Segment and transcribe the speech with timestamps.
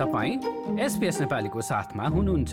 [0.00, 2.52] तपाईँ एसपिएस नेपालीको साथमा हुनुहुन्छ।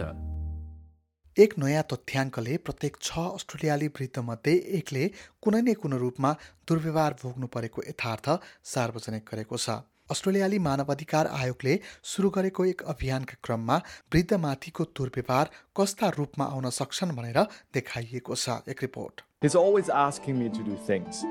[1.37, 5.03] एक नयाँ तथ्याङ्कले प्रत्येक छ अस्ट्रेलियाली वृद्धमध्ये एकले
[5.43, 6.31] कुनै न कुनै रूपमा
[6.67, 8.27] दुर्व्यवहार भोग्नु परेको यथार्थ
[8.73, 9.79] सार्वजनिक गरेको छ।
[10.11, 11.79] अस्ट्रेलियाली मानवाधिकार आयोगले
[12.11, 13.77] सुरु गरेको एक अभियानका क्रममा
[14.11, 15.47] वृद्धमाथिको दुर्व्यवहार
[15.79, 17.39] कस्ता रूपमा आउन सक्छन् भनेर
[17.73, 19.23] देखाइएको छ एक report.
[19.45, 21.23] He's always asking me to do things.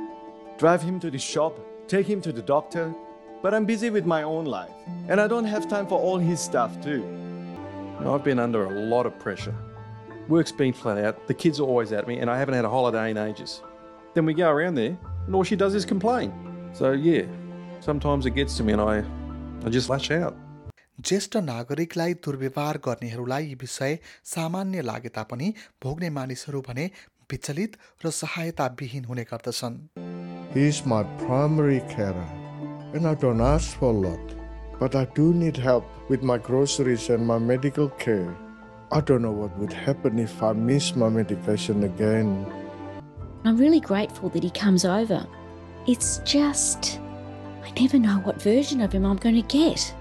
[0.56, 2.86] Drive him to the shop, take him to the doctor,
[3.41, 4.73] but I'm busy with my own life,
[5.07, 7.03] and I don't have time for all his stuff too.
[8.05, 9.55] I've been under a lot of pressure.
[10.27, 12.69] Work's been flat out, the kids are always at me, and I haven't had a
[12.69, 13.61] holiday in ages.
[14.13, 16.31] Then we go around there, and all she does is complain.
[16.73, 17.25] So, yeah,
[17.79, 19.03] sometimes it gets to me, and I,
[19.65, 20.35] I just lash out.
[21.01, 23.97] ज्येष्ठ नागरिकलाई दुर्व्यवहार गर्नेहरूलाई यी विषय
[24.33, 26.89] सामान्य लागे तापनि भोग्ने मानिसहरू भने
[27.31, 29.79] विचलित र सहायताविहीन हुने गर्दछन्
[30.53, 32.27] He is my primary carer.
[32.96, 34.34] and I don't ask for a lot.
[34.80, 38.34] But I do need help with my groceries and my medical care.
[38.90, 42.46] I don't know what would happen if I miss my medication again.
[43.44, 45.26] I'm really grateful that he comes over.
[45.86, 46.98] It's just,
[47.64, 49.94] I never know what version of him I'm going to get.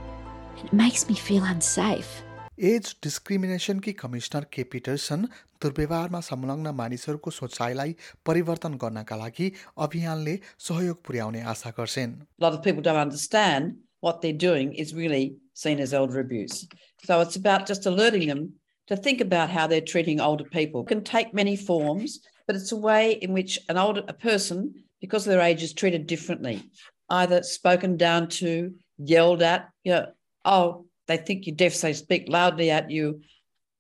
[0.58, 2.24] And it makes me feel unsafe.
[2.69, 5.23] As डिस्क्रिमिनेसनकी commissioner के Pietersen
[5.63, 7.95] दुर्व्यवहारमा संलग्न मानिसहरूको सोचाइलाई
[8.27, 9.53] परिवर्तन गर्नका लागि
[9.87, 14.95] अभियानले सहयोग पुर्याउने आशा गर्छन् A lot of people don't understand what they're doing is
[14.95, 16.67] really seen as elder abuse.
[17.05, 18.53] So it's about just alerting them
[18.89, 20.83] to think about how they're treating older people.
[20.83, 24.75] It can take many forms, but it's a way in which an older a person,
[25.01, 26.63] because of their age, is treated differently,
[27.09, 30.07] either spoken down to, yelled at, you know,
[30.45, 33.22] oh, they think you're deaf, so they speak loudly at you,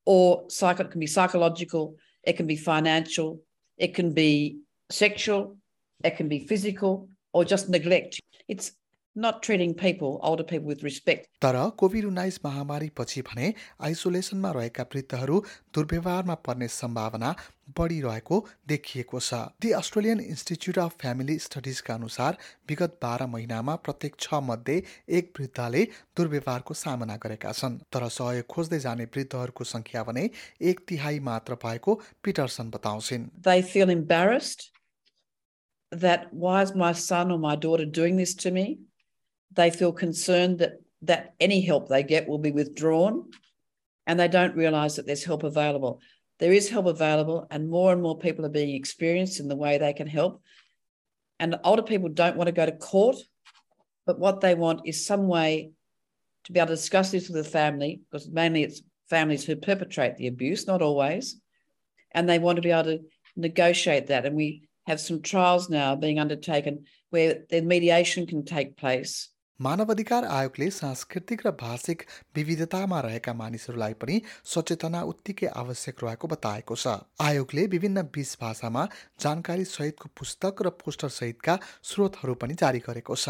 [0.05, 3.41] or it can be psychological, it can be financial,
[3.77, 4.59] it can be
[4.89, 5.57] sexual,
[6.03, 8.19] it can be physical, or just neglect.
[8.47, 8.71] It's
[9.16, 11.27] not treating people, older people with respect.
[11.41, 15.39] तर covid उन्नाइस महामारी पछि भने आइसोलेसनमा रहेका वृद्धहरू
[15.73, 17.35] दुर्व्यवहारमा पर्ने सम्भावना
[17.78, 22.38] बढिरहेको देखिएको छ the Australian Institute of Family स्टडिजका अनुसार
[22.69, 24.81] विगत बाह्र महिनामा प्रत्येक छ मध्ये
[25.19, 25.84] एक वृद्धले
[26.18, 30.29] दुर्व्यवहारको सामना गरेका छन् तर सहयोग खोज्दै जाने वृद्धहरूको सङ्ख्या भने
[30.72, 34.68] एक तिहाई मात्र भएको पिटरसन बताउँछिन् They feel embarrassed
[35.91, 38.66] that why is my son or my daughter doing this to me?
[39.55, 40.73] They feel concerned that,
[41.03, 43.29] that any help they get will be withdrawn
[44.07, 46.01] and they don't realise that there's help available.
[46.39, 49.77] There is help available, and more and more people are being experienced in the way
[49.77, 50.41] they can help.
[51.39, 53.15] And older people don't want to go to court,
[54.05, 55.71] but what they want is some way
[56.44, 60.17] to be able to discuss this with the family, because mainly it's families who perpetrate
[60.17, 61.39] the abuse, not always.
[62.11, 62.99] And they want to be able to
[63.35, 64.25] negotiate that.
[64.25, 69.29] And we have some trials now being undertaken where the mediation can take place
[69.61, 72.01] मानव अधिकार आयोगले सांस्कृतिक र भाषिक
[72.35, 76.88] विविधतामा रहेका मानिसहरूलाई पनि सचेतना उत्तिकै आवश्यक रहेको बताएको छ।
[77.21, 78.83] आयोगले विभिन्न बिस भाषामा
[79.19, 83.29] जानकारी सहितको पुस्तक र पोस्टर सहितका स्रोतहरू पनि जारी गरेको छ।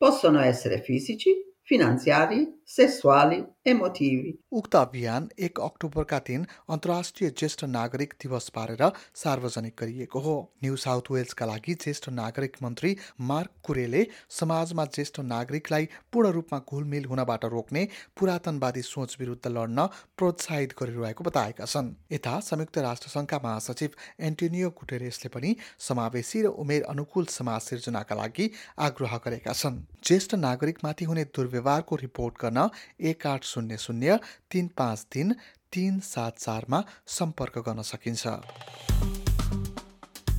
[0.00, 1.32] possono essere fisici,
[1.64, 3.38] finanziari, sessuali,
[3.68, 4.32] emotivi.
[4.52, 8.82] उक्त अभियान एक अक्टोबरका दिन अन्तर्राष्ट्रिय ज्येष्ठ नागरिक दिवस पारेर
[9.14, 15.88] सार्वजनिक गरिएको हो। न्यू साउथ वेल्सका लागि ज्येष्ठ नागरिक मन्त्री मार्क कुरेले समाजमा ज्येष्ठ नागरिकलाई
[16.12, 17.86] पूर्ण रूपमा घुलमिल हुनबाट रोक्ने
[18.16, 19.86] पुरातनवादी सोच विरुद्ध लड्न
[20.18, 23.90] प्रोत्साहित गरिरहेको बताएका छन्। यता संयुक्त राष्ट्रसङ्घका महासचिव
[24.22, 25.54] एन्टोनियो गुटेरेसले पनि
[25.88, 28.50] समावेशी र उमेर अनुकूल समाज सिर्जनाका लागि
[28.80, 32.68] आग्रह गरेका छन्। ज्येष्ठ नागरिकमाथि हुने दुर्व्यवहारको रिपोर्ट गर्न
[33.02, 34.18] एक आठ शून्य शून्य
[34.50, 35.32] तिन पाँच तिन
[35.72, 38.26] तिन सात चारमा सम्पर्क गर्न सकिन्छ।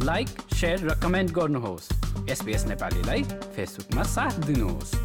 [0.03, 0.29] लाइक
[0.63, 1.89] र कमेन्ट गर्नुहोस्।
[2.29, 3.23] एसपिएस नेपालीलाई
[3.55, 4.95] फेसबुकमा साथ दिनुहोस्।